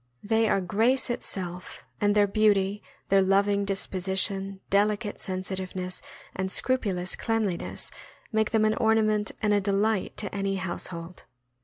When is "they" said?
0.33-0.49